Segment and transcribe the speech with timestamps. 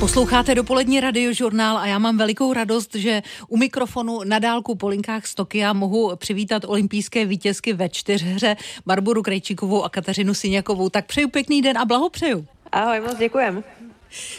[0.00, 5.26] Posloucháte dopolední radiožurnál a já mám velikou radost, že u mikrofonu na dálku po linkách
[5.26, 8.56] z Tokia mohu přivítat olympijské vítězky ve čtyřhře
[8.86, 10.88] Barboru Krejčíkovou a Kateřinu Syňakovou.
[10.88, 12.46] Tak přeju pěkný den a blahopřeju.
[12.72, 13.64] Ahoj, moc děkujem.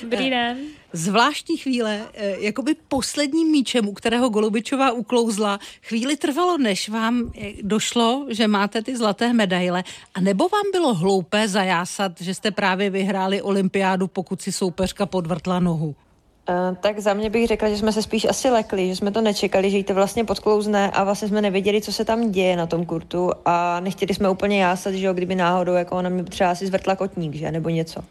[0.02, 0.58] Dobrý den.
[0.94, 7.52] Zvláštní chvíle, eh, jakoby posledním míčem, u kterého Golubičová uklouzla, chvíli trvalo, než vám eh,
[7.62, 12.90] došlo, že máte ty zlaté medaile, a nebo vám bylo hloupé zajásat, že jste právě
[12.90, 15.96] vyhráli olympiádu, pokud si soupeřka podvrtla nohu?
[16.50, 19.22] Uh, tak za mě bych řekla, že jsme se spíš asi lekli, že jsme to
[19.22, 22.68] nečekali, že jí to vlastně podklouzne a vlastně jsme nevěděli, co se tam děje na
[22.68, 26.56] tom kurtu a nechtěli jsme úplně jásat, že jo, kdyby náhodou jako ona mi třeba
[26.56, 28.04] si zvrtla kotník, že, nebo něco.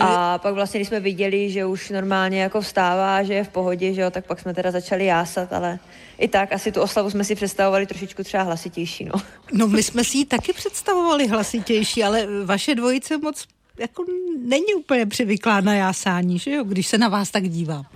[0.00, 3.94] A pak vlastně, když jsme viděli, že už normálně jako vstává, že je v pohodě,
[3.94, 5.78] že jo, tak pak jsme teda začali jásat, ale
[6.18, 9.12] i tak asi tu oslavu jsme si představovali trošičku třeba hlasitější, no.
[9.52, 13.46] No my jsme si ji taky představovali hlasitější, ale vaše dvojice moc
[13.78, 14.04] jako
[14.38, 17.86] není úplně přivyklá na jásání, že jo, když se na vás tak dívám.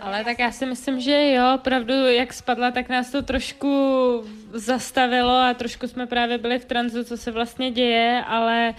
[0.00, 4.22] Ale tak já si myslím, že jo, opravdu jak spadla, tak nás to trošku
[4.52, 8.74] zastavilo a trošku jsme právě byli v tranzu, co se vlastně děje, ale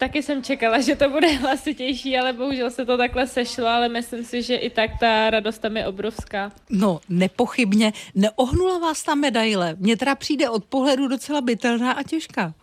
[0.00, 4.24] taky jsem čekala, že to bude hlasitější, ale bohužel se to takhle sešlo, ale myslím
[4.24, 6.52] si, že i tak ta radost tam je obrovská.
[6.70, 7.92] No, nepochybně.
[8.14, 9.76] Neohnula vás ta medaile.
[9.78, 12.54] Mně teda přijde od pohledu docela bytelná a těžká.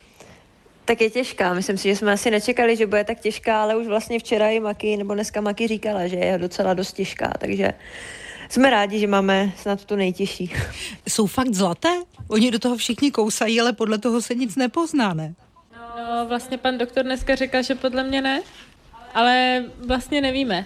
[0.85, 1.53] Tak je těžká.
[1.53, 4.59] Myslím si, že jsme asi nečekali, že bude tak těžká, ale už vlastně včera i
[4.59, 7.73] Maki, nebo dneska Maki říkala, že je docela dost těžká, takže
[8.49, 10.53] jsme rádi, že máme snad tu nejtěžší.
[11.09, 11.89] Jsou fakt zlaté?
[12.27, 15.35] Oni do toho všichni kousají, ale podle toho se nic nepozná, ne?
[15.97, 18.41] No, vlastně pan doktor dneska řekl, že podle mě ne,
[19.13, 20.65] ale vlastně nevíme.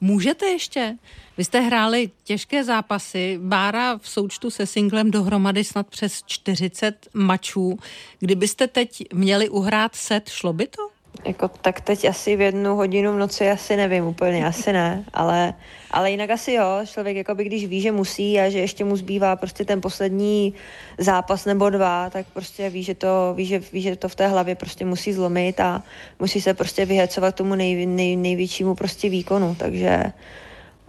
[0.00, 0.96] Můžete ještě?
[1.38, 7.78] Vy jste hráli těžké zápasy, Bára v součtu se singlem dohromady snad přes 40 mačů.
[8.18, 10.93] Kdybyste teď měli uhrát set, šlo by to?
[11.26, 15.54] Jako, tak teď asi v jednu hodinu v noci asi nevím úplně, asi ne, ale,
[15.90, 18.96] ale jinak asi jo, člověk jako by když ví, že musí a že ještě mu
[18.96, 20.54] zbývá prostě ten poslední
[20.98, 24.28] zápas nebo dva, tak prostě ví, že to, ví, že, ví, že to v té
[24.28, 25.82] hlavě prostě musí zlomit a
[26.20, 30.02] musí se prostě vyhecovat tomu nej, nej, největšímu prostě výkonu, takže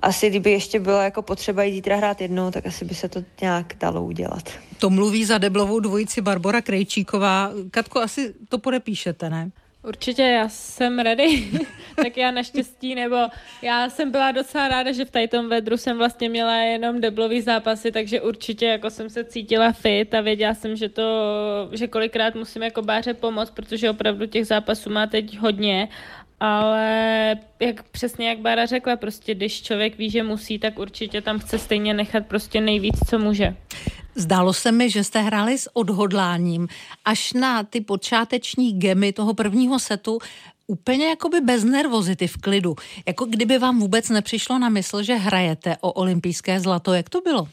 [0.01, 3.23] asi kdyby ještě bylo jako potřeba jít zítra hrát jednou, tak asi by se to
[3.41, 4.49] nějak dalo udělat.
[4.79, 7.51] To mluví za deblovou dvojici Barbara Krejčíková.
[7.71, 9.51] Katko, asi to podepíšete, ne?
[9.87, 11.51] Určitě, já jsem ready.
[11.95, 13.15] tak já naštěstí, nebo
[13.61, 17.91] já jsem byla docela ráda, že v tajtom vedru jsem vlastně měla jenom deblový zápasy,
[17.91, 21.03] takže určitě jako jsem se cítila fit a věděla jsem, že to,
[21.71, 25.89] že kolikrát musím jako báře pomoct, protože opravdu těch zápasů má teď hodně
[26.39, 31.39] ale jak přesně jak Bára řekla, prostě když člověk ví, že musí, tak určitě tam
[31.39, 33.55] chce stejně nechat prostě nejvíc, co může.
[34.15, 36.67] Zdálo se mi, že jste hráli s odhodláním
[37.05, 40.19] až na ty počáteční gemy toho prvního setu
[40.67, 42.75] úplně jakoby bez nervozity v klidu.
[43.07, 46.93] Jako kdyby vám vůbec nepřišlo na mysl, že hrajete o olympijské zlato.
[46.93, 47.47] Jak to bylo?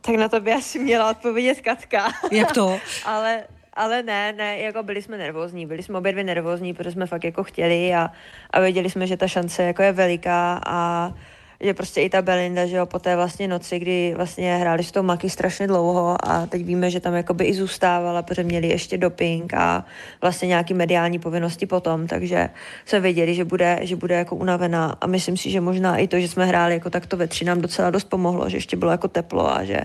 [0.00, 2.12] Tak na to by asi měla odpovědět Katka.
[2.32, 2.80] Jak to?
[3.04, 3.44] ale
[3.76, 7.24] ale ne, ne, jako byli jsme nervózní, byli jsme obě dvě nervózní, protože jsme fakt
[7.24, 8.10] jako chtěli a,
[8.50, 11.12] a věděli jsme, že ta šance jako je veliká a
[11.60, 14.92] že prostě i ta Belinda, že jo, po té vlastně noci, kdy vlastně hráli s
[14.92, 18.98] tou Maky strašně dlouho a teď víme, že tam jakoby i zůstávala, protože měli ještě
[18.98, 19.84] doping a
[20.20, 22.50] vlastně nějaký mediální povinnosti potom, takže
[22.84, 24.96] jsme věděli, že bude, že bude jako unavená.
[25.00, 27.60] A myslím si, že možná i to, že jsme hráli jako takto ve tři nám
[27.60, 29.80] docela dost pomohlo, že ještě bylo jako teplo a že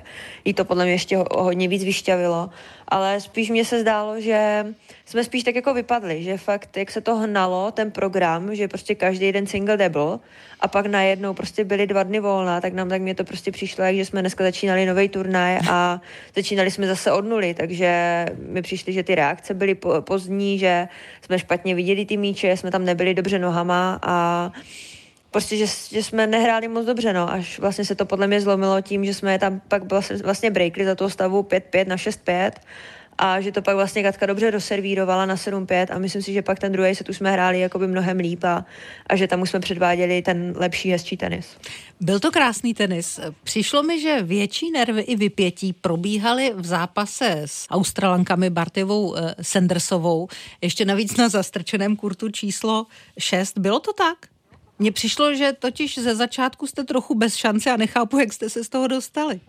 [0.45, 2.49] jí to podle mě ještě hodně víc vyšťavilo.
[2.88, 4.65] Ale spíš mně se zdálo, že
[5.05, 8.95] jsme spíš tak jako vypadli, že fakt, jak se to hnalo, ten program, že prostě
[8.95, 10.19] každý den single double
[10.59, 13.83] a pak najednou prostě byly dva dny volna, tak nám tak mě to prostě přišlo,
[13.83, 16.01] jak že jsme dneska začínali nový turnaj a
[16.35, 20.88] začínali jsme zase od nuly, takže mi přišly, že ty reakce byly po, pozdní, že
[21.25, 24.51] jsme špatně viděli ty míče, jsme tam nebyli dobře nohama a
[25.31, 28.81] prostě, že, že jsme nehráli moc dobře, no, až vlastně se to podle mě zlomilo
[28.81, 29.83] tím, že jsme tam pak
[30.23, 32.51] vlastně breakli za toho stavu 5-5 na 6-5
[33.23, 36.59] a že to pak vlastně Katka dobře doservírovala na 7-5 a myslím si, že pak
[36.59, 38.65] ten druhý set už jsme hráli jakoby mnohem líp a,
[39.07, 41.57] a že tam už jsme předváděli ten lepší, hezčí tenis.
[42.00, 43.19] Byl to krásný tenis.
[43.44, 50.27] Přišlo mi, že větší nervy i vypětí probíhaly v zápase s Australankami Bartivou eh, Sandersovou,
[50.62, 52.85] ještě navíc na zastrčeném kurtu číslo
[53.19, 53.57] 6.
[53.57, 54.17] Bylo to tak?
[54.79, 58.63] Mně přišlo, že totiž ze začátku jste trochu bez šance a nechápu, jak jste se
[58.63, 59.39] z toho dostali.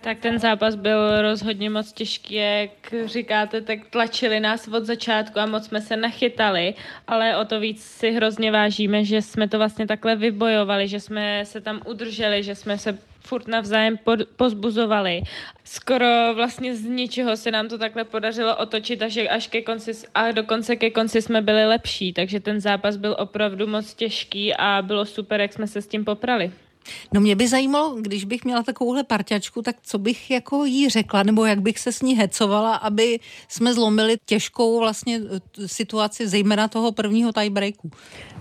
[0.00, 2.70] Tak ten zápas byl rozhodně moc těžký, jak
[3.04, 6.74] říkáte, tak tlačili nás od začátku a moc jsme se nachytali,
[7.06, 11.44] ale o to víc si hrozně vážíme, že jsme to vlastně takhle vybojovali, že jsme
[11.44, 15.22] se tam udrželi, že jsme se furt navzájem pod, pozbuzovali.
[15.64, 20.30] Skoro vlastně z ničeho se nám to takhle podařilo otočit, až, až ke konci, a
[20.32, 25.04] dokonce ke konci jsme byli lepší, takže ten zápas byl opravdu moc těžký a bylo
[25.04, 26.52] super, jak jsme se s tím poprali.
[27.12, 31.22] No mě by zajímalo, když bych měla takovouhle parťačku, tak co bych jako jí řekla,
[31.22, 36.68] nebo jak bych se s ní hecovala, aby jsme zlomili těžkou vlastně eh, situaci, zejména
[36.68, 37.90] toho prvního tiebreaku.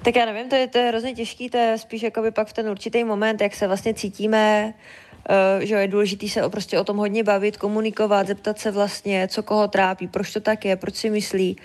[0.04, 2.54] Tak já nevím, to je, to je hrozně těžký, to je spíš jakoby pak v
[2.54, 4.74] ten určitý moment, jak se vlastně cítíme,
[5.30, 9.28] Uh, že je důležité se o, prostě o tom hodně bavit, komunikovat, zeptat se vlastně,
[9.28, 11.58] co koho trápí, proč to tak je, proč si myslí.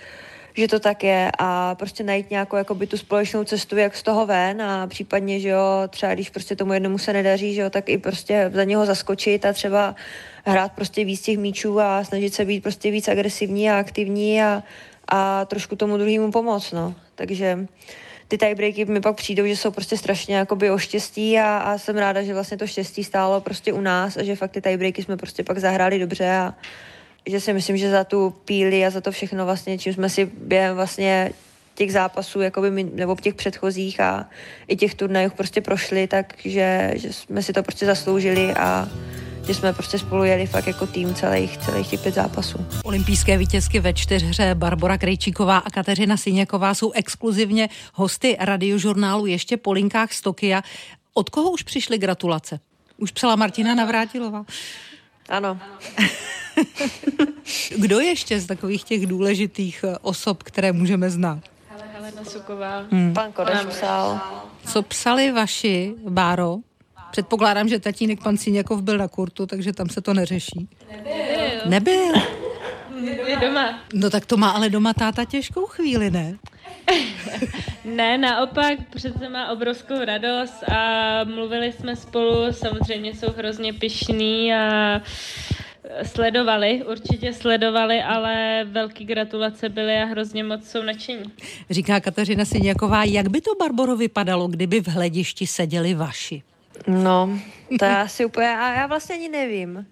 [0.57, 4.25] Že to tak je a prostě najít nějakou jakoby tu společnou cestu, jak z toho
[4.25, 7.89] ven a případně, že jo, třeba když prostě tomu jednomu se nedaří, že jo, tak
[7.89, 9.95] i prostě za něho zaskočit a třeba
[10.45, 14.63] hrát prostě víc těch míčů a snažit se být prostě víc agresivní a aktivní a,
[15.07, 16.95] a trošku tomu druhému pomoct, no.
[17.15, 17.67] Takže
[18.27, 21.97] ty tiebreaky mi pak přijdou, že jsou prostě strašně jakoby o štěstí a, a jsem
[21.97, 25.17] ráda, že vlastně to štěstí stálo prostě u nás a že fakt ty tiebreaky jsme
[25.17, 26.53] prostě pak zahráli dobře a,
[27.25, 30.25] že si myslím, že za tu píli a za to všechno vlastně, čím jsme si
[30.25, 31.31] během vlastně
[31.75, 34.29] těch zápasů, jakoby, nebo těch předchozích a
[34.67, 38.89] i těch turnajů prostě prošli, takže že jsme si to prostě zasloužili a
[39.47, 42.65] že jsme prostě spolu jeli fakt jako tým celých, celých těch pět zápasů.
[42.83, 49.71] Olympijské vítězky ve čtyřhře Barbara Krejčíková a Kateřina Syněková jsou exkluzivně hosty radiožurnálu ještě po
[49.71, 50.61] linkách z Tokia.
[51.13, 52.59] Od koho už přišly gratulace?
[52.97, 54.45] Už psala Martina Navrátilová.
[55.29, 55.59] Ano.
[57.77, 61.39] Kdo ještě z takových těch důležitých eh, osob, které můžeme znát?
[61.93, 62.85] Helena Suková.
[62.91, 63.13] Hmm.
[63.13, 64.21] Pan Kodeš psal.
[64.67, 66.57] Co psali vaši, Báro?
[67.11, 70.69] Předpokládám, že tatínek pan Síněkov byl na kurtu, takže tam se to neřeší.
[70.91, 71.13] Nebyl.
[71.65, 72.13] Nebyl.
[73.25, 73.79] Je doma.
[73.93, 76.37] No tak to má ale doma táta těžkou chvíli, ne?
[77.85, 85.01] ne, naopak, přece má obrovskou radost a mluvili jsme spolu, samozřejmě jsou hrozně pišní a
[86.03, 91.31] sledovali, určitě sledovali, ale velký gratulace byly a hrozně moc jsou nadšení.
[91.69, 96.43] Říká Kateřina Syněková, jak by to Barboro vypadalo, kdyby v hledišti seděli vaši?
[96.87, 97.39] No,
[97.79, 99.85] to já asi úplně, a já vlastně ani nevím.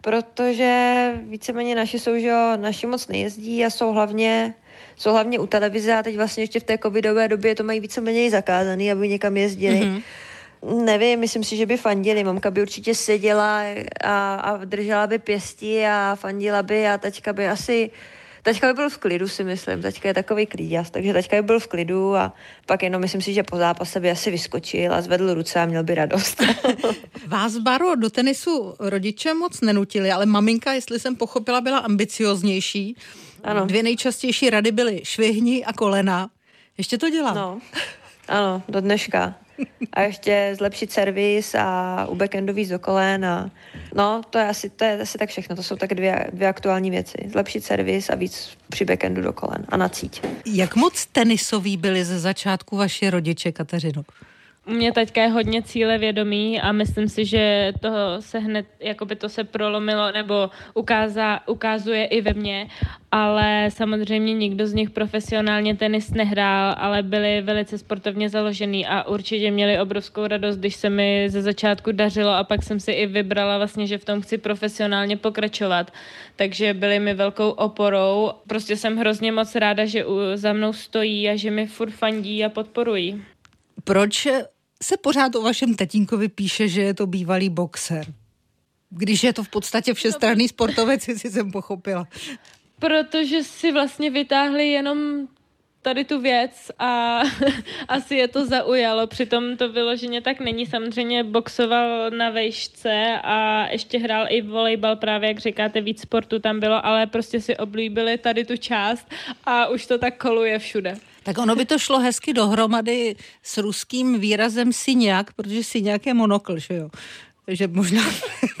[0.00, 4.54] Protože víceméně naši jsou, že jo, naši moc nejezdí a jsou hlavně,
[4.96, 8.30] jsou hlavně u televize a teď vlastně ještě v té covidové době to mají víceméně
[8.30, 9.80] zakázaný, aby někam jezdili.
[9.80, 10.02] Mm-hmm.
[10.84, 12.24] Nevím, myslím si, že by fandili.
[12.24, 13.62] Mamka by určitě seděla
[14.04, 17.90] a, a držela by pěstí a fandila by a teďka by asi
[18.42, 19.82] Teďka by byl v klidu, si myslím.
[19.82, 22.32] Teďka je takový klíďas, takže teďka by byl v klidu a
[22.66, 25.82] pak jenom myslím si, že po zápase by asi vyskočil a zvedl ruce a měl
[25.82, 26.42] by radost.
[27.26, 32.96] Vás, Baro, do tenisu rodiče moc nenutili, ale maminka, jestli jsem pochopila, byla ambicioznější.
[33.44, 33.66] Ano.
[33.66, 36.30] Dvě nejčastější rady byly švihni a kolena.
[36.78, 37.34] Ještě to dělá?
[37.34, 37.60] No,
[38.28, 39.34] ano, do dneška
[39.92, 43.50] a ještě zlepšit servis a u backendu víc do kolen a
[43.94, 45.56] no, to je asi, to je asi tak všechno.
[45.56, 47.18] To jsou tak dvě, dvě aktuální věci.
[47.32, 50.22] Zlepšit servis a víc při backendu do kolen a na cíť.
[50.46, 54.02] Jak moc tenisový byli ze začátku vaši rodiče, Kateřino?
[54.68, 59.16] U mě teďka je hodně cíle vědomí a myslím si, že toho se hned, jakoby
[59.16, 62.68] to se prolomilo nebo ukázá, ukazuje i ve mně,
[63.12, 69.50] ale samozřejmě nikdo z nich profesionálně tenis nehrál, ale byli velice sportovně založený a určitě
[69.50, 73.58] měli obrovskou radost, když se mi ze začátku dařilo a pak jsem si i vybrala
[73.58, 75.92] vlastně, že v tom chci profesionálně pokračovat.
[76.36, 78.30] Takže byli mi velkou oporou.
[78.46, 80.04] Prostě jsem hrozně moc ráda, že
[80.34, 83.22] za mnou stojí a že mi furt fandí a podporují.
[83.84, 84.28] Proč
[84.82, 88.06] se pořád o vašem tatínkovi píše, že je to bývalý boxer.
[88.90, 92.08] Když je to v podstatě všestranný sportovec, jestli jsem pochopila.
[92.78, 95.28] Protože si vlastně vytáhli jenom
[95.82, 97.20] tady tu věc a
[97.88, 99.06] asi je to zaujalo.
[99.06, 100.66] Přitom to vyloženě tak není.
[100.66, 106.60] Samozřejmě boxoval na vejšce a ještě hrál i volejbal právě, jak říkáte, víc sportu tam
[106.60, 109.10] bylo, ale prostě si oblíbili tady tu část
[109.44, 110.94] a už to tak koluje všude.
[111.22, 116.58] Tak ono by to šlo hezky dohromady s ruským výrazem syňák, protože syňák je monokl,
[116.58, 116.90] že jo?
[117.48, 118.02] že možná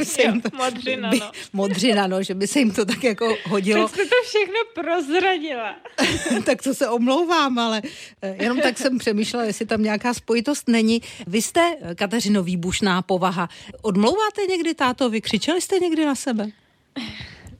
[0.02, 1.30] se jim to, modřina, by, no.
[1.52, 3.88] modřina, no, že by se jim to tak jako hodilo.
[3.88, 5.76] Tak jste to všechno prozradila.
[6.44, 7.82] tak to se omlouvám, ale
[8.22, 11.02] eh, jenom tak jsem přemýšlela, jestli tam nějaká spojitost není.
[11.26, 13.48] Vy jste, Kateřino, výbušná povaha.
[13.82, 15.20] Odmlouváte někdy tátovi?
[15.20, 16.48] Křičeli jste někdy na sebe?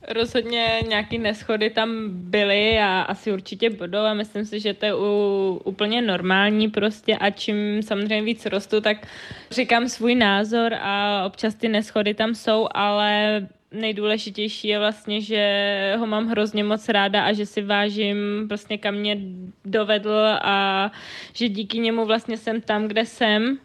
[0.07, 4.95] Rozhodně nějaký neschody tam byly a asi určitě budou a myslím si, že to je
[4.95, 9.07] u, úplně normální prostě a čím samozřejmě víc rostu, tak
[9.51, 13.41] říkám svůj názor a občas ty neschody tam jsou, ale
[13.71, 18.95] nejdůležitější je vlastně, že ho mám hrozně moc ráda a že si vážím vlastně kam
[18.95, 19.17] mě
[19.65, 20.91] dovedl a
[21.33, 23.57] že díky němu vlastně jsem tam, kde jsem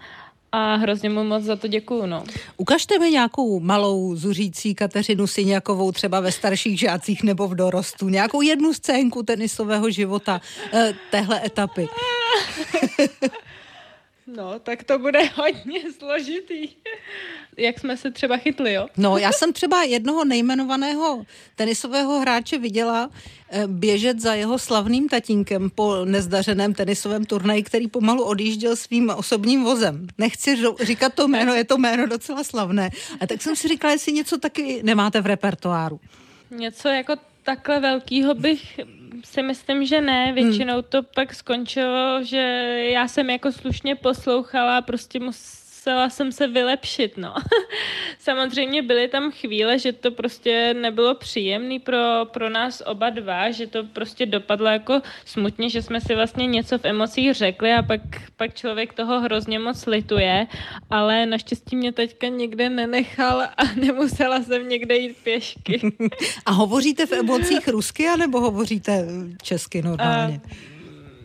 [0.55, 2.25] a hrozně mu moc za to děkuju, no.
[2.57, 8.09] Ukažte mi nějakou malou zuřící Kateřinu Syňakovou třeba ve starších žácích nebo v dorostu.
[8.09, 10.41] Nějakou jednu scénku tenisového života
[10.73, 11.89] eh, téhle etapy.
[14.27, 16.69] No, tak to bude hodně složitý.
[17.57, 18.87] Jak jsme se třeba chytli, jo?
[18.97, 21.25] No, já jsem třeba jednoho nejmenovaného
[21.57, 23.11] tenisového hráče viděla
[23.51, 29.65] eh, běžet za jeho slavným tatínkem po nezdařeném tenisovém turnaji, který pomalu odjížděl svým osobním
[29.65, 30.07] vozem.
[30.19, 32.91] Nechci říkat to jméno, je to jméno docela slavné.
[33.21, 36.01] A tak jsem si říkala, jestli něco taky nemáte v repertoáru.
[36.51, 38.81] Něco jako takhle velkýho bych
[39.25, 40.33] si myslím, že ne.
[40.33, 42.39] Většinou to pak skončilo, že
[42.91, 47.35] já jsem jako slušně poslouchala, prostě mus, musela jsem se vylepšit, no.
[48.19, 53.67] Samozřejmě byly tam chvíle, že to prostě nebylo příjemný pro, pro nás oba dva, že
[53.67, 58.01] to prostě dopadlo jako smutně, že jsme si vlastně něco v emocích řekli a pak,
[58.37, 60.47] pak člověk toho hrozně moc lituje,
[60.91, 65.81] ale naštěstí mě teďka nikde nenechal a nemusela jsem někde jít pěšky.
[66.47, 69.07] a hovoříte v emocích rusky, anebo hovoříte
[69.43, 70.41] česky normálně?
[70.45, 70.74] Uh,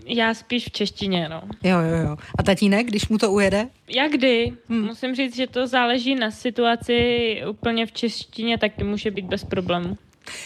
[0.09, 1.41] já spíš v češtině, no.
[1.63, 2.17] Jo, jo, jo.
[2.37, 3.67] A tatínek, když mu to ujede?
[3.89, 4.53] Jak kdy.
[4.69, 4.85] Hmm.
[4.85, 7.41] Musím říct, že to záleží na situaci.
[7.49, 9.97] Úplně v češtině taky může být bez problému.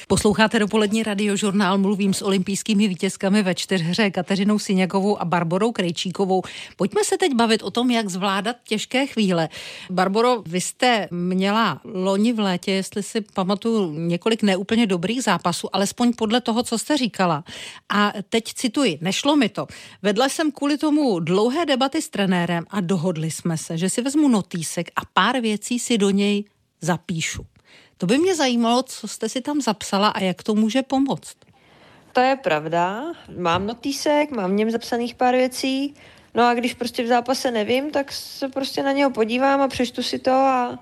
[0.07, 6.41] Posloucháte dopolední radiožurnál, mluvím s olympijskými vítězkami ve čtyřhře Kateřinou Syňakovou a Barborou Krejčíkovou.
[6.77, 9.49] Pojďme se teď bavit o tom, jak zvládat těžké chvíle.
[9.89, 16.13] Barboro, vy jste měla loni v létě, jestli si pamatuju, několik neúplně dobrých zápasů, alespoň
[16.13, 17.43] podle toho, co jste říkala.
[17.89, 19.67] A teď cituji, nešlo mi to.
[20.01, 24.27] Vedla jsem kvůli tomu dlouhé debaty s trenérem a dohodli jsme se, že si vezmu
[24.27, 26.43] notýsek a pár věcí si do něj
[26.81, 27.45] zapíšu.
[28.03, 31.35] To by mě zajímalo, co jste si tam zapsala a jak to může pomoct.
[32.13, 33.03] To je pravda.
[33.37, 35.93] Mám notýsek, mám v něm zapsaných pár věcí.
[36.33, 40.03] No a když prostě v zápase nevím, tak se prostě na něho podívám a přečtu
[40.03, 40.79] si to a,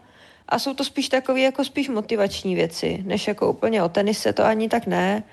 [0.50, 4.46] a jsou to spíš takové jako spíš motivační věci, než jako úplně o tenise, to
[4.46, 5.24] ani tak ne,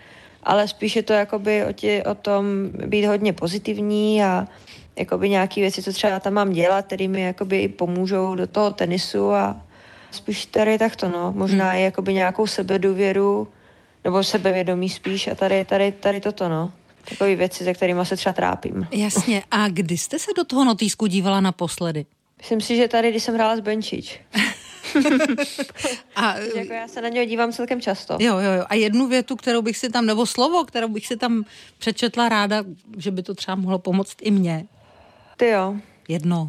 [0.43, 2.45] ale spíš je to jakoby o, tě, o tom
[2.87, 4.49] být hodně pozitivní a
[4.97, 9.33] jakoby nějaké věci, co třeba tam mám dělat, které mi jakoby pomůžou do toho tenisu
[9.33, 9.68] a,
[10.11, 11.33] Spíš tady takto, no.
[11.33, 11.79] Možná hmm.
[11.79, 13.49] i jakoby nějakou sebedůvěru,
[14.05, 16.73] nebo sebevědomí spíš a tady, tady, tady toto, no.
[17.09, 18.89] Takové věci, se kterými se třeba trápím.
[18.91, 19.43] Jasně.
[19.51, 22.07] A kdy jste se do toho notýsku dívala naposledy?
[22.39, 24.21] Myslím si, že tady, když jsem hrála s Benčič.
[26.17, 28.17] a, jako já se na něho dívám celkem často.
[28.21, 28.65] Jo, jo, jo.
[28.69, 31.45] A jednu větu, kterou bych si tam, nebo slovo, kterou bych si tam
[31.79, 32.65] přečetla ráda,
[32.97, 34.67] že by to třeba mohlo pomoct i mně.
[35.37, 35.77] Ty jo.
[36.09, 36.47] Jedno.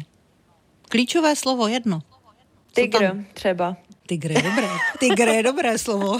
[0.88, 2.02] Klíčové slovo, jedno.
[2.74, 3.24] Tygr tam?
[3.34, 3.76] třeba.
[4.06, 4.68] Tygr je dobré.
[4.98, 6.18] Tygr je dobré slovo.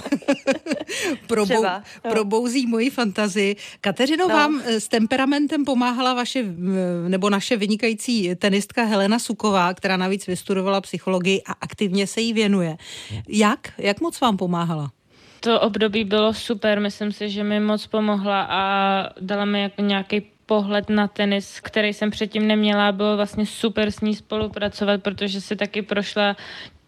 [1.26, 2.10] Probou, třeba, no.
[2.10, 3.56] Probouzí moji fantazii.
[3.80, 4.34] Kateřino, no.
[4.34, 6.44] vám eh, s temperamentem pomáhala vaše,
[7.08, 12.76] nebo naše vynikající tenistka Helena Suková, která navíc vystudovala psychologii a aktivně se jí věnuje.
[13.28, 13.72] Jak?
[13.78, 14.90] Jak moc vám pomáhala?
[15.40, 18.62] To období bylo super, myslím si, že mi moc pomohla a
[19.20, 22.92] dala mi jako nějaký pohled na tenis, který jsem předtím neměla.
[22.92, 26.36] Bylo vlastně super s ní spolupracovat, protože si taky prošla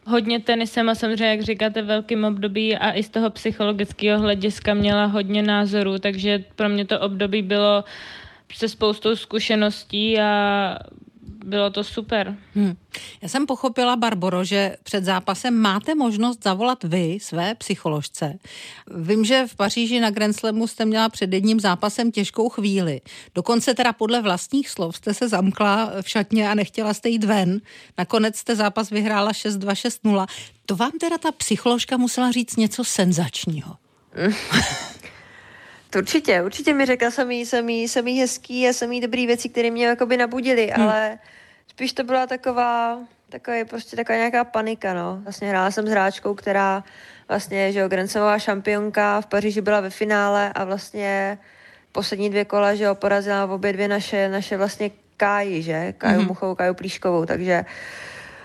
[0.07, 5.07] hodně tenisem a samozřejmě, jak říkáte, velkým období a i z toho psychologického hlediska měla
[5.07, 7.85] hodně názorů, takže pro mě to období bylo
[8.53, 10.79] se spoustou zkušeností a
[11.45, 12.37] bylo to super.
[12.55, 12.77] Hmm.
[13.23, 18.39] Já jsem pochopila, Barboro, že před zápasem máte možnost zavolat vy své psycholožce.
[18.97, 23.01] Vím, že v Paříži na Grand Slamu jste měla před jedním zápasem těžkou chvíli.
[23.35, 27.61] Dokonce teda podle vlastních slov jste se zamkla v šatně a nechtěla jste jít ven.
[27.99, 29.73] Nakonec jste zápas vyhrála 6-2,
[30.05, 30.27] 6-0.
[30.67, 33.77] To vám teda ta psycholožka musela říct něco senzačního.
[35.93, 39.87] To určitě, určitě mi řekla samý, samý, samý hezký a samý dobrý věci, které mě
[39.87, 40.89] jakoby nabudily, hmm.
[40.89, 41.19] ale
[41.67, 45.21] spíš to byla taková, taková prostě taková nějaká panika, no.
[45.23, 46.85] Vlastně hrála jsem s hráčkou, která
[47.29, 51.39] vlastně, že jo, Grancemová šampionka v Paříži byla ve finále a vlastně
[51.93, 55.95] poslední dvě kola, že jo, porazila obě dvě naše, naše vlastně Káji, že?
[55.99, 56.29] Káju mm-hmm.
[56.29, 57.65] Muchovou, Káju Plíškovou, takže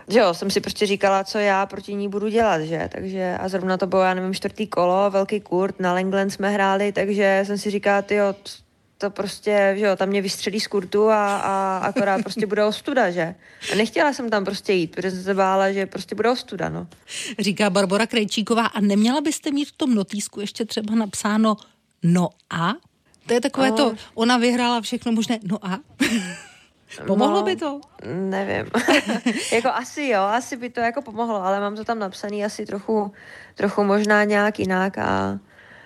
[0.07, 3.49] že jo, jsem si prostě říkala, co já proti ní budu dělat, že, takže a
[3.49, 7.57] zrovna to bylo, já nevím, čtvrtý kolo, velký kurt, na Langland jsme hráli, takže jsem
[7.57, 8.19] si říkala, ty
[8.97, 13.11] to prostě, že jo, tam mě vystřelí z kurtu a, a akorát prostě bude ostuda,
[13.11, 13.35] že?
[13.73, 16.87] A nechtěla jsem tam prostě jít, protože jsem se bála, že prostě bude ostuda, no.
[17.39, 21.57] Říká Barbara Krejčíková a neměla byste mít v tom notýsku ještě třeba napsáno
[22.03, 22.73] no a?
[23.27, 23.75] To je takové no.
[23.75, 25.79] to, ona vyhrála všechno možné, no a?
[27.07, 27.81] Pomohlo no, by to?
[28.13, 28.65] Nevím.
[29.51, 33.11] jako asi jo, asi by to jako pomohlo, ale mám to tam napsaný asi trochu,
[33.55, 35.39] trochu možná nějak jinak a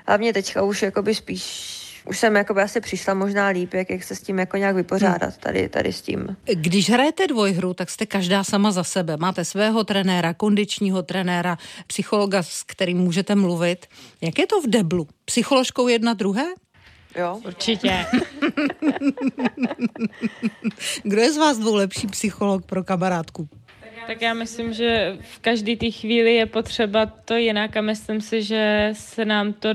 [0.08, 4.04] hlavně teďka už jakoby spíš už jsem jako by asi přišla možná líp, jak, jak
[4.04, 6.38] se s tím jako nějak vypořádat tady, tady s tím.
[6.46, 9.18] Když hrajete dvojhru, tak jste každá sama za sebe.
[9.18, 13.86] Máte svého trenéra, kondičního trenéra, psychologa, s kterým můžete mluvit.
[14.22, 15.08] Jak je to v deblu?
[15.26, 16.46] Psycholožkou jedna druhé?
[17.16, 17.40] Jo.
[17.46, 18.06] Určitě.
[21.04, 23.50] Kdo je z vás dvou lepší psycholog pro kamarádku?
[24.08, 28.44] Tak já myslím, že v každé té chvíli je potřeba to jinak a myslím si,
[28.44, 29.70] že se nám to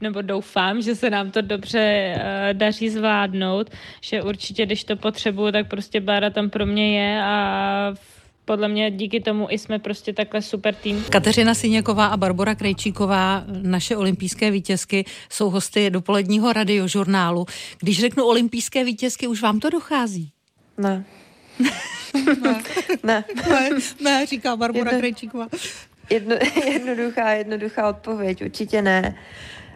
[0.00, 2.22] nebo doufám, že se nám to dobře uh,
[2.58, 7.94] daří zvládnout, že určitě, když to potřebuju, tak prostě Bára tam pro mě je a
[8.48, 11.04] podle mě díky tomu i jsme prostě takhle super tým.
[11.10, 17.46] Kateřina Syněková a Barbara Krejčíková, naše olympijské vítězky, jsou hosty dopoledního radiožurnálu.
[17.78, 20.32] Když řeknu olympijské vítězky, už vám to dochází?
[20.78, 21.04] Ne.
[21.58, 21.70] ne.
[23.02, 23.24] ne.
[23.50, 23.70] ne.
[24.00, 25.46] Ne, říká Barbara Jedno, Krejčíková.
[26.10, 26.36] Jedno,
[26.72, 29.14] jednoduchá, jednoduchá odpověď, určitě ne.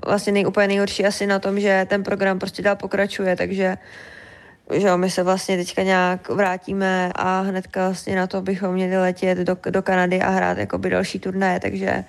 [0.07, 3.77] Vlastně nej, úplně nejhorší asi na tom, že ten program prostě dál pokračuje, takže
[4.71, 8.97] že jo, my se vlastně teďka nějak vrátíme a hnedka vlastně na to bychom měli
[8.99, 12.05] letět do, do Kanady a hrát jakoby další turné, takže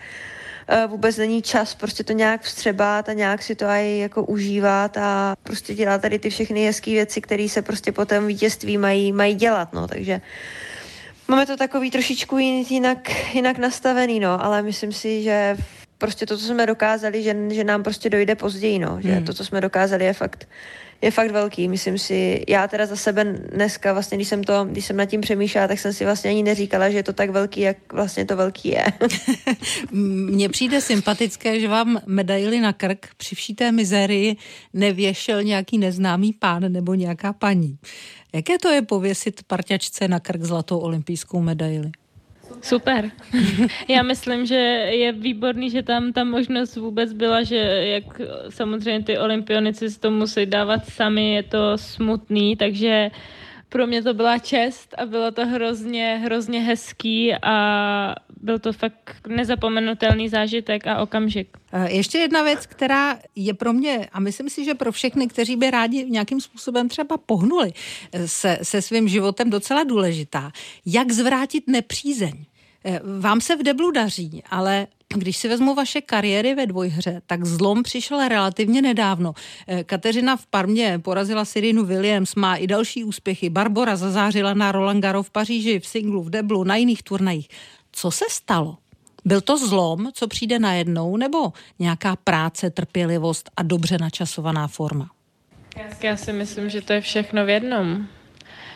[0.86, 4.98] uh, vůbec není čas prostě to nějak vstřebat a nějak si to aj jako užívat
[4.98, 9.12] a prostě dělat tady ty všechny hezké věci, které se prostě po tom vítězství mají,
[9.12, 10.22] mají dělat, no, takže
[11.28, 15.58] máme to takový trošičku jinak, jinak nastavený, no, ale myslím si, že
[16.04, 19.26] prostě to, co jsme dokázali, že, že nám prostě dojde později, no, že hmm.
[19.26, 20.48] to, co jsme dokázali, je fakt
[21.02, 21.68] je fakt velký.
[21.68, 25.22] Myslím si, já teda za sebe dneska, vlastně, když jsem, to, když jsem nad tím
[25.22, 28.36] přemýšlela, tak jsem si vlastně ani neříkala, že je to tak velký, jak vlastně to
[28.38, 28.86] velký je.
[30.32, 34.36] Mně přijde sympatické, že vám medaily na krk při vší té mizérii
[34.74, 37.78] nevěšel nějaký neznámý pán nebo nějaká paní.
[38.34, 41.92] Jaké to je pověsit parťačce na krk zlatou olympijskou medaili?
[42.64, 43.12] Super.
[43.88, 49.18] Já myslím, že je výborný, že tam ta možnost vůbec byla, že jak samozřejmě ty
[49.18, 53.12] olympionici si to musí dávat sami, je to smutný, takže
[53.70, 59.28] pro mě to byla čest a bylo to hrozně, hrozně hezký a byl to fakt
[59.28, 61.48] nezapomenutelný zážitek a okamžik.
[61.88, 65.72] Ještě jedna věc, která je pro mě, a myslím si, že pro všechny, kteří by
[65.72, 67.74] rádi nějakým způsobem třeba pohnuli
[68.26, 70.52] se, se svým životem docela důležitá.
[70.86, 72.46] Jak zvrátit nepřízeň?
[72.86, 77.46] Eh, vám se v deblu daří, ale když si vezmu vaše kariéry ve dvojhře, tak
[77.46, 79.34] zlom přišel relativně nedávno.
[79.68, 83.50] Eh, Kateřina v Parmě porazila Sirinu Williams, má i další úspěchy.
[83.50, 87.48] Barbora zazářila na Roland Garros v Paříži, v singlu, v deblu, na jiných turnajích.
[87.92, 88.78] Co se stalo?
[89.26, 95.10] Byl to zlom, co přijde najednou, nebo nějaká práce, trpělivost a dobře načasovaná forma?
[96.02, 98.08] Já si myslím, že to je všechno v jednom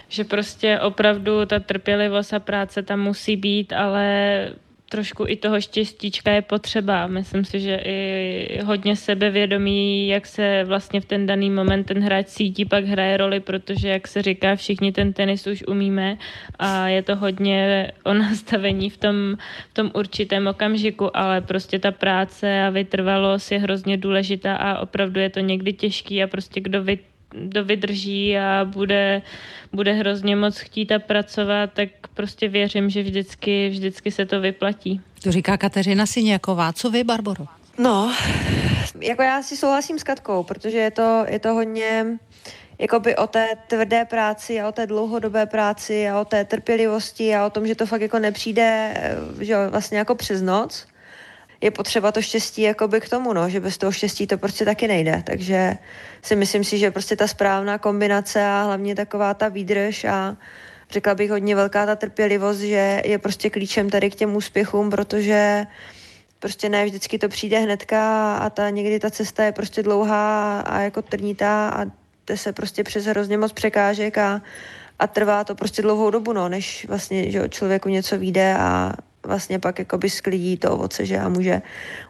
[0.07, 4.49] že prostě opravdu ta trpělivost a práce tam musí být, ale
[4.89, 7.07] trošku i toho štěstíčka je potřeba.
[7.07, 12.27] Myslím si, že i hodně sebevědomí, jak se vlastně v ten daný moment ten hráč
[12.27, 16.17] cítí, pak hraje roli, protože, jak se říká, všichni ten tenis už umíme
[16.59, 19.37] a je to hodně o nastavení v tom,
[19.69, 25.19] v tom určitém okamžiku, ale prostě ta práce a vytrvalost je hrozně důležitá a opravdu
[25.19, 29.21] je to někdy těžký a prostě kdo vy kdo vydrží a bude,
[29.73, 35.01] bude hrozně moc chtít a pracovat, tak prostě věřím, že vždycky, vždycky se to vyplatí.
[35.23, 36.73] To říká Kateřina Siněková.
[36.73, 37.45] Co vy, Barboro?
[37.77, 38.15] No,
[39.01, 42.05] jako já si souhlasím s Katkou, protože je to, je to hodně
[42.79, 47.45] jakoby o té tvrdé práci a o té dlouhodobé práci a o té trpělivosti a
[47.45, 48.93] o tom, že to fakt jako nepřijde
[49.39, 50.87] že vlastně jako přes noc
[51.61, 54.87] je potřeba to štěstí jakoby k tomu, no, že bez toho štěstí to prostě taky
[54.87, 55.23] nejde.
[55.25, 55.77] Takže
[56.21, 60.37] si myslím si, že prostě ta správná kombinace a hlavně taková ta výdrž a
[60.91, 65.65] řekla bych hodně velká ta trpělivost, že je prostě klíčem tady k těm úspěchům, protože
[66.39, 70.79] prostě ne vždycky to přijde hnedka a ta někdy ta cesta je prostě dlouhá a
[70.79, 71.85] jako trnitá a
[72.27, 74.41] jde se prostě přes hrozně moc překážek a,
[74.99, 78.93] a trvá to prostě dlouhou dobu, no, než vlastně že člověku něco vyjde a
[79.27, 81.61] vlastně pak jakoby sklidí to ovoce, že a může,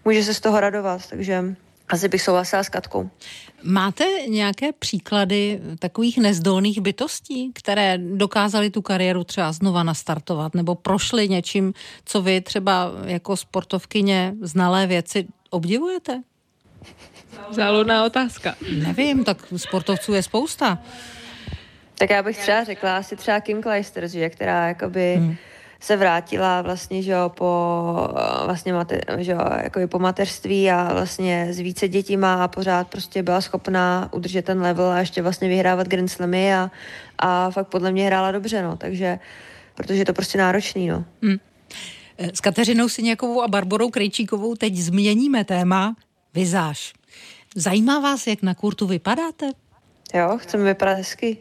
[0.06, 1.56] může se z toho radovat, takže
[1.89, 3.10] asi bych souhlasila s Katkou.
[3.63, 11.30] Máte nějaké příklady takových nezdolných bytostí, které dokázaly tu kariéru třeba znova nastartovat nebo prošly
[11.30, 11.73] něčím,
[12.06, 16.21] co vy třeba jako sportovkyně znalé věci obdivujete?
[17.51, 18.56] Záludná otázka.
[18.77, 20.80] Nevím, tak sportovců je spousta.
[21.97, 25.36] Tak já bych třeba řekla asi třeba Kim Clijsters, že, která jakoby hmm
[25.79, 28.09] se vrátila vlastně, že jo, po,
[28.45, 32.87] vlastně mate, že jo, jako po mateřství a vlastně z více dětí má a pořád
[32.87, 36.71] prostě byla schopná udržet ten level a ještě vlastně vyhrávat Grand Slamy a,
[37.17, 39.19] a fakt podle mě hrála dobře, no, takže,
[39.75, 41.05] protože je to prostě náročný, no.
[41.21, 41.37] Hmm.
[42.17, 45.95] S Kateřinou Syněkovou a Barborou Krejčíkovou teď změníme téma
[46.33, 46.93] vizáž.
[47.55, 49.51] Zajímá vás, jak na kurtu vypadáte?
[50.13, 51.37] Jo, chceme vypadat hezky.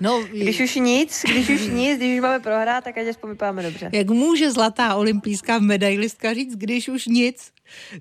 [0.00, 3.62] No, když už nic, když už nic, když už máme prohrát, tak ať aspoň vypadáme
[3.62, 3.90] dobře.
[3.92, 7.52] Jak může zlatá olympijská medailistka říct, když už nic?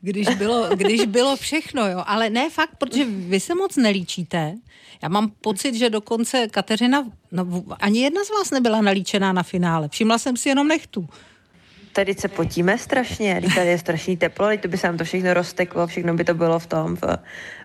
[0.02, 2.04] Když bylo, když bylo všechno, jo.
[2.06, 4.56] Ale ne fakt, protože vy se moc nelíčíte.
[5.04, 9.90] Já mám pocit, že dokonce Kateřina, no, ani jedna z vás nebyla nalíčená na finále.
[9.90, 11.10] Všimla jsem si jenom nechtu
[11.98, 15.34] tady se potíme strašně, když tady je strašný teplo, to by se nám to všechno
[15.34, 17.02] rozteklo, všechno by to bylo v tom, v,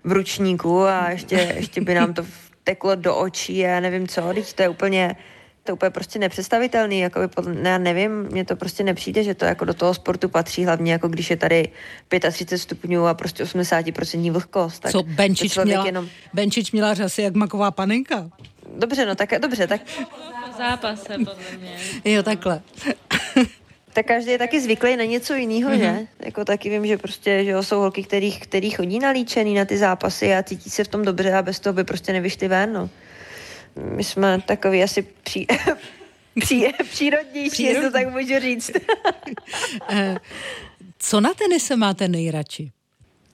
[0.03, 2.25] v ručníku a ještě, ještě by nám to
[2.63, 5.15] teklo do očí a já nevím co, když to je úplně,
[5.63, 7.27] to je úplně prostě nepředstavitelný, jako by
[7.69, 11.07] já nevím, mně to prostě nepřijde, že to jako do toho sportu patří, hlavně jako
[11.07, 11.69] když je tady
[12.31, 14.81] 35 stupňů a prostě 80% vlhkost.
[14.81, 16.09] Tak Co Benčič měla, jenom...
[16.33, 18.29] Benčič měla řasy jak maková panenka.
[18.77, 19.81] Dobře, no tak, dobře, tak...
[20.57, 21.75] Zápase, podle mě.
[22.05, 22.61] Jo, takhle.
[23.93, 25.77] Tak každý je taky zvyklý na něco jiného, mm-hmm.
[25.77, 25.91] že?
[25.91, 26.07] Mhm.
[26.19, 29.77] Jako taky vím, že prostě že jo, jsou holky, který, který chodí nalíčený na ty
[29.77, 32.89] zápasy a cítí se v tom dobře a bez toho by prostě nevyšli ven, no.
[33.75, 35.47] My jsme takový asi pří,
[36.39, 37.65] pří, přírodnější, Přírodní.
[37.65, 38.71] jestli to tak můžu říct.
[39.89, 40.15] Eh,
[40.99, 42.71] co na tenise máte nejradši?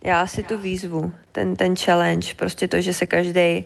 [0.03, 3.65] Já si tu výzvu, ten, ten challenge, prostě to, že se každý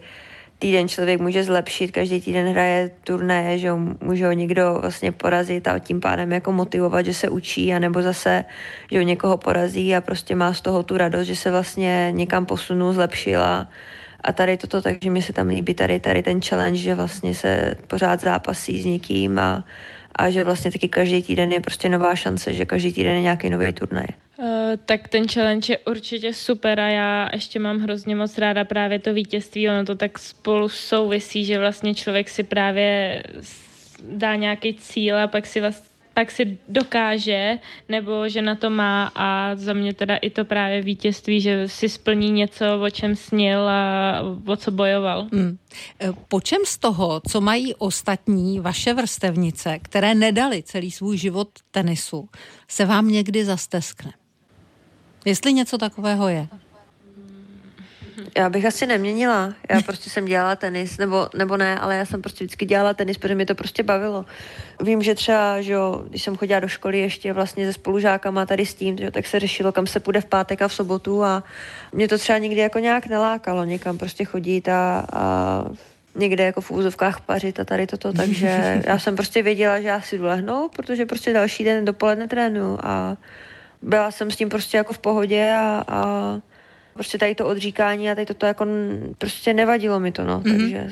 [0.64, 5.78] týden člověk může zlepšit, každý týden hraje turnaje, že může ho někdo vlastně porazit a
[5.78, 8.44] tím pádem jako motivovat, že se učí, anebo zase,
[8.90, 12.46] že ho někoho porazí a prostě má z toho tu radost, že se vlastně někam
[12.46, 13.68] posunul, zlepšila.
[14.24, 17.74] A tady toto, takže mi se tam líbí tady, tady ten challenge, že vlastně se
[17.86, 19.64] pořád zápasí s někým a,
[20.16, 23.50] a že vlastně taky každý týden je prostě nová šance, že každý týden je nějaký
[23.50, 24.23] nový turnaj.
[24.38, 24.46] Uh,
[24.86, 29.14] tak ten challenge je určitě super a já ještě mám hrozně moc ráda právě to
[29.14, 33.22] vítězství, ono to tak spolu souvisí, že vlastně člověk si právě
[34.08, 39.12] dá nějaký cíl a pak si vlastně pak si dokáže, nebo že na to má
[39.14, 43.68] a za mě teda i to právě vítězství, že si splní něco, o čem snil
[43.68, 45.28] a o co bojoval.
[45.32, 45.58] Hmm.
[46.28, 52.28] Po čem z toho, co mají ostatní vaše vrstevnice, které nedali celý svůj život tenisu,
[52.68, 54.12] se vám někdy zasteskne?
[55.24, 56.48] Jestli něco takového je.
[58.36, 59.54] Já bych asi neměnila.
[59.70, 63.18] Já prostě jsem dělala tenis, nebo, nebo ne, ale já jsem prostě vždycky dělala tenis,
[63.18, 64.24] protože mi to prostě bavilo.
[64.80, 68.66] Vím, že třeba, že jo, když jsem chodila do školy ještě vlastně se spolužákama tady
[68.66, 71.44] s tím, že, tak se řešilo, kam se půjde v pátek a v sobotu a
[71.92, 75.64] mě to třeba nikdy jako nějak nelákalo někam prostě chodit a, a
[76.14, 80.00] někde jako v úzovkách pařit a tady toto, takže já jsem prostě věděla, že já
[80.00, 83.16] si jdu lehnout, protože prostě další den dopoledne trénu a
[83.84, 86.04] byla jsem s tím prostě jako v pohodě a, a
[86.94, 88.66] prostě tady to odříkání a tady toto jako
[89.18, 90.60] prostě nevadilo mi to, no, mm-hmm.
[90.60, 90.86] takže.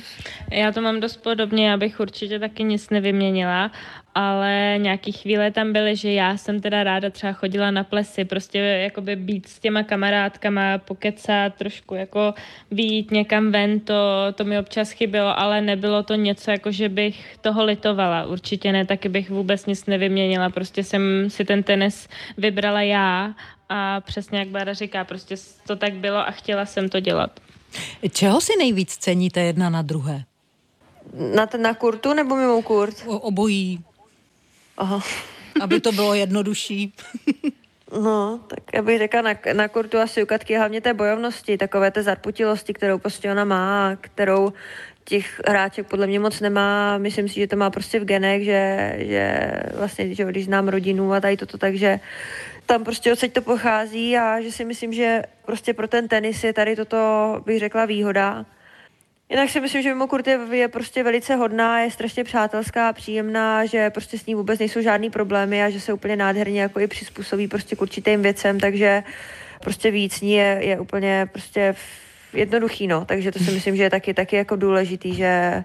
[0.51, 3.71] Já to mám dost podobně, já bych určitě taky nic nevyměnila,
[4.15, 8.59] ale nějaký chvíle tam byly, že já jsem teda ráda třeba chodila na plesy, prostě
[8.59, 12.35] jakoby být s těma kamarádkama, pokecat, trošku jako
[12.71, 13.95] být někam ven, to,
[14.35, 18.87] to mi občas chybělo, ale nebylo to něco, jako že bych toho litovala, určitě ne,
[18.87, 23.35] taky bych vůbec nic nevyměnila, prostě jsem si ten tenis vybrala já
[23.73, 27.41] a přesně jak Bára říká, prostě to tak bylo a chtěla jsem to dělat.
[28.13, 30.25] Čeho si nejvíc ceníte jedna na druhé?
[31.35, 32.95] Na, ten, na kurtu nebo mimo kurt?
[33.07, 33.85] O, obojí.
[34.77, 35.01] Aha.
[35.61, 36.93] Aby to bylo jednodušší.
[38.03, 41.91] No, tak já bych řekla na, na kurtu asi u Katky hlavně té bojovnosti, takové
[41.91, 44.53] té zarputilosti, kterou prostě ona má, kterou
[45.05, 46.99] těch hráček podle mě moc nemá.
[46.99, 51.13] Myslím si, že to má prostě v genech, že, že vlastně, že když znám rodinu
[51.13, 52.01] a tady toto, takže
[52.67, 56.53] tam prostě odsaď to pochází a že si myslím, že prostě pro ten tenis je
[56.53, 56.97] tady toto,
[57.47, 58.47] bych řekla, výhoda.
[59.31, 63.91] Jinak si myslím, že mimo Kurt je, prostě velice hodná, je strašně přátelská, příjemná, že
[63.91, 67.49] prostě s ní vůbec nejsou žádný problémy a že se úplně nádherně jako i přizpůsobí
[67.49, 69.03] prostě k určitým věcem, takže
[69.61, 71.75] prostě víc ní je, je úplně prostě
[72.33, 73.05] jednoduchý, no.
[73.05, 75.65] Takže to si myslím, že je taky, taky jako důležitý, že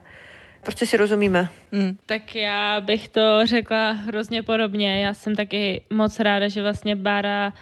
[0.63, 1.49] prostě si rozumíme.
[1.71, 1.97] Hmm.
[2.05, 5.05] Tak já bych to řekla hrozně podobně.
[5.05, 7.53] Já jsem taky moc ráda, že vlastně Bára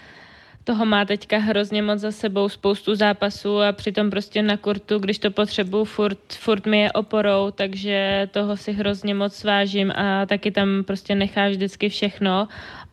[0.66, 5.20] toho má teďka hrozně moc za sebou, spoustu zápasů a přitom prostě na kurtu, když
[5.20, 10.52] to potřebuju, furt, furt mi je oporou, takže toho si hrozně moc vážím a taky
[10.52, 12.48] tam prostě nechá vždycky všechno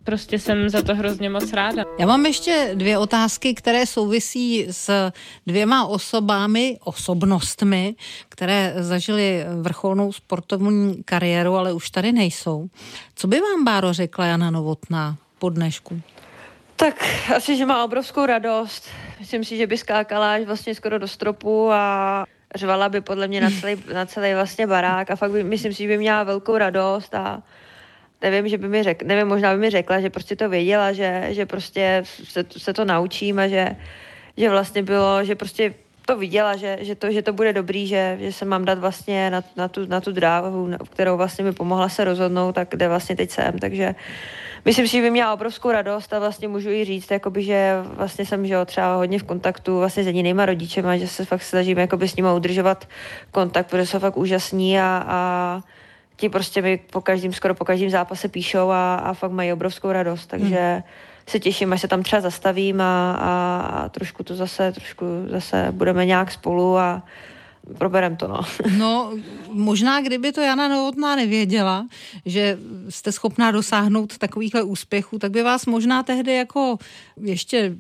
[0.05, 1.85] prostě jsem za to hrozně moc ráda.
[1.99, 5.11] Já mám ještě dvě otázky, které souvisí s
[5.47, 7.95] dvěma osobami, osobnostmi,
[8.29, 12.69] které zažili vrcholnou sportovní kariéru, ale už tady nejsou.
[13.15, 16.01] Co by vám, Báro, řekla Jana Novotná po dnešku?
[16.77, 17.05] Tak
[17.37, 18.89] asi, že má obrovskou radost.
[19.21, 23.41] Myslím si, že by skákala až vlastně skoro do stropu a řvala by podle mě
[23.41, 26.59] na celý, na celý vlastně barák a fakt by, myslím si, že by měla velkou
[26.59, 27.43] radost a
[28.23, 31.27] nevím, že by mi řekla, nevím, možná by mi řekla, že prostě to věděla, že,
[31.31, 33.77] že prostě se, se to naučím a že,
[34.37, 35.75] že vlastně bylo, že prostě
[36.07, 39.31] to viděla, že, že, to, že to bude dobrý, že, že se mám dát vlastně
[39.31, 43.17] na, na, tu, na tu dráhu, kterou vlastně mi pomohla se rozhodnout, tak kde vlastně
[43.17, 43.95] teď jsem, takže
[44.65, 48.27] myslím si, že by měla obrovskou radost a vlastně můžu jí říct, jakoby, že vlastně
[48.27, 51.79] jsem že jo, třeba hodně v kontaktu vlastně s jedinýma rodičema, že se fakt snažím
[51.79, 52.89] jakoby s nimi udržovat
[53.31, 55.61] kontakt, protože jsou fakt úžasní a, a
[56.17, 59.93] ti prostě mi po každém, skoro po každém zápase píšou a, a fakt mají obrovskou
[59.93, 60.83] radost, takže hmm.
[61.27, 65.69] se těším, až se tam třeba zastavím a, a, a trošku to zase, trošku zase
[65.71, 67.03] budeme nějak spolu a
[67.79, 68.41] proberem to, no.
[68.79, 69.13] No,
[69.49, 71.87] možná kdyby to Jana Novotná nevěděla,
[72.27, 76.79] že jste schopná dosáhnout takovýchhle úspěchů, tak by vás možná tehdy jako
[77.21, 77.77] ještě,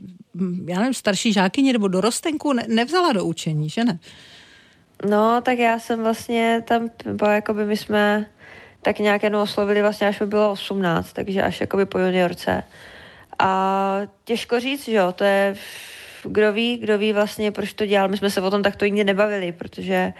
[0.66, 3.98] já nevím, starší žákyně nebo dorostenku ne, nevzala do učení, že ne?
[5.10, 8.26] No, tak já jsem vlastně tam, bo jakoby my jsme
[8.82, 12.62] tak nějak jenom oslovili vlastně, až mi bylo 18, takže až jakoby po juniorce.
[13.38, 15.56] A těžko říct, že jo, to je,
[16.24, 18.08] kdo ví, kdo ví vlastně, proč to dělal.
[18.08, 20.12] My jsme se o tom takto nikdy nebavili, protože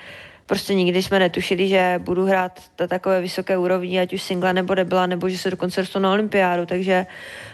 [0.47, 4.75] prostě nikdy jsme netušili, že budu hrát na takové vysoké úrovni, ať už singla nebo
[4.75, 7.07] nebyla, nebo že se dokonce dostanu na olympiádu, takže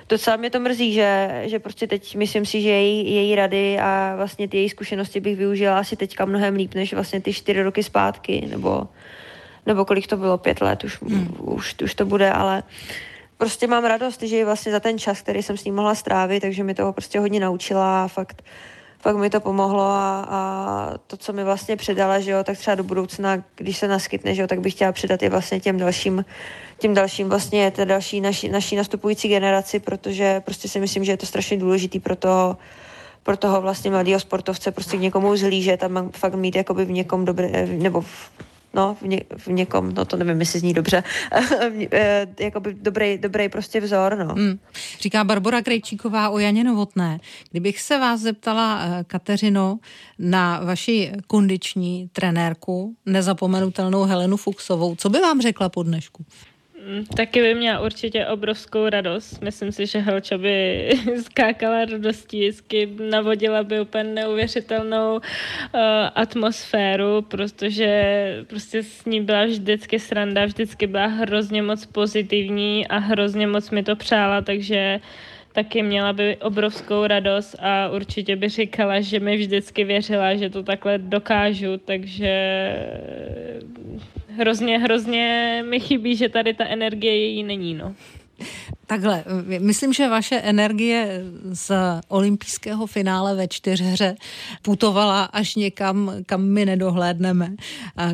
[0.09, 4.15] docela mě to mrzí, že, že prostě teď myslím si, že její, její rady a
[4.17, 7.83] vlastně ty její zkušenosti bych využila asi teďka mnohem líp, než vlastně ty čtyři roky
[7.83, 8.89] zpátky, nebo,
[9.67, 11.37] nebo kolik to bylo, pět let, už, hmm.
[11.41, 12.63] už, už to bude, ale
[13.39, 16.65] prostě mám radost, že vlastně za ten čas, který jsem s ním mohla strávit, takže
[16.65, 18.43] mi toho prostě hodně naučila a fakt,
[18.99, 22.75] fakt mi to pomohlo a, a to, co mi vlastně předala, že jo, tak třeba
[22.75, 26.25] do budoucna, když se naskytne, že jo, tak bych chtěla předat i vlastně těm dalším,
[26.79, 31.17] těm dalším vlastně té další naší, naší nastupující generaci, protože prostě si myslím, že je
[31.17, 32.57] to strašně důležitý pro to,
[33.23, 37.25] pro toho vlastně mladého sportovce prostě k někomu zhlížet a fakt mít jakoby v někom
[37.25, 38.31] dobré, nebo v,
[38.75, 41.03] no, v, ně, v někom, no to nevím, jestli zní dobře,
[41.93, 44.35] eh, jakoby dobrý, dobrý prostě vzor, no.
[44.35, 44.59] Hmm.
[45.01, 47.21] Říká Barbara Krejčíková o Janě Novotné.
[47.51, 49.79] Kdybych se vás zeptala, eh, Kateřino,
[50.19, 56.25] na vaši kondiční trenérku, nezapomenutelnou Helenu Fuxovou, co by vám řekla po dnešku?
[56.87, 59.43] Mm, taky by měla určitě obrovskou radost.
[59.43, 60.89] Myslím si, že Helča by
[61.23, 65.21] skákala radostí, vždycky navodila by úplně neuvěřitelnou uh,
[66.15, 73.47] atmosféru, protože prostě s ní byla vždycky sranda, vždycky byla hrozně moc pozitivní a hrozně
[73.47, 75.01] moc mi to přála, takže
[75.59, 80.63] taky měla by obrovskou radost a určitě by říkala, že mi vždycky věřila, že to
[80.63, 82.33] takhle dokážu, takže
[84.37, 87.95] hrozně, hrozně mi chybí, že tady ta energie její není, no.
[88.87, 89.25] Takhle,
[89.59, 91.23] myslím, že vaše energie
[91.53, 91.73] z
[92.09, 94.17] olympijského finále ve čtyřhře
[94.63, 97.55] putovala až někam, kam my nedohlédneme.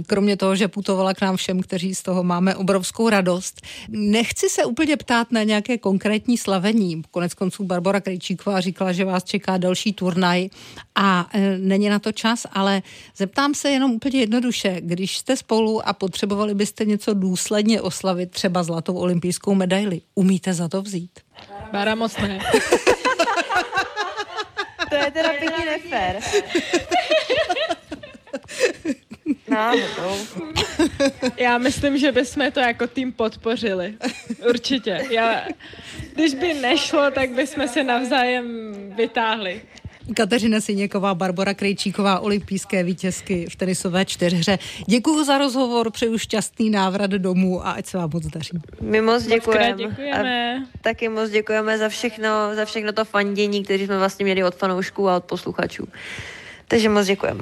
[0.06, 3.60] Kromě toho, že putovala k nám všem, kteří z toho máme obrovskou radost.
[3.88, 7.02] Nechci se úplně ptát na nějaké konkrétní slavení.
[7.10, 10.48] Konec konců Barbara Krejčíková říkala, že vás čeká další turnaj
[10.94, 12.82] a e, není na to čas, ale
[13.16, 18.62] zeptám se jenom úplně jednoduše, když jste spolu a potřebovali byste něco důsledně oslavit, třeba
[18.62, 21.20] zlatou olympijskou medaili, umíte za to vzít?
[21.72, 22.38] Bára moc ne.
[24.88, 26.20] to je teda pěkně nefér.
[29.48, 30.16] Náhodou.
[31.37, 33.94] Já myslím, že bychom to jako tým podpořili.
[34.48, 35.07] Určitě.
[35.11, 35.46] Já,
[36.14, 39.62] když by nešlo, tak bychom se navzájem vytáhli.
[40.17, 44.59] Kateřina Siněková, Barbara Krejčíková, olympijské vítězky v tenisové čtyřhře.
[44.87, 48.51] Děkuji za rozhovor, přeju šťastný návrat domů a ať se vám moc daří.
[48.81, 49.73] My moc děkujeme.
[49.88, 50.57] děkujeme.
[50.57, 54.55] A taky moc děkujeme za všechno, za všechno to fandění, kteří jsme vlastně měli od
[54.55, 55.88] fanoušků a od posluchačů.
[56.69, 57.33] Takže moc děkujeme.